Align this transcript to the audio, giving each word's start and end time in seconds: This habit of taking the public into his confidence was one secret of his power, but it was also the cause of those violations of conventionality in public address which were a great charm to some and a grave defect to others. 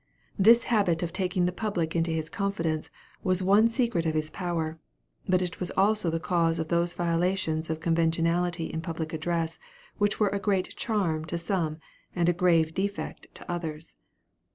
This 0.39 0.63
habit 0.63 1.03
of 1.03 1.13
taking 1.13 1.45
the 1.45 1.51
public 1.51 1.95
into 1.95 2.09
his 2.09 2.27
confidence 2.27 2.89
was 3.23 3.43
one 3.43 3.69
secret 3.69 4.07
of 4.07 4.15
his 4.15 4.31
power, 4.31 4.79
but 5.27 5.43
it 5.43 5.59
was 5.59 5.69
also 5.77 6.09
the 6.09 6.19
cause 6.19 6.57
of 6.57 6.69
those 6.69 6.93
violations 6.95 7.69
of 7.69 7.79
conventionality 7.79 8.65
in 8.65 8.81
public 8.81 9.13
address 9.13 9.59
which 9.99 10.19
were 10.19 10.29
a 10.29 10.39
great 10.39 10.75
charm 10.75 11.23
to 11.25 11.37
some 11.37 11.77
and 12.15 12.27
a 12.27 12.33
grave 12.33 12.73
defect 12.73 13.27
to 13.35 13.47
others. 13.51 13.95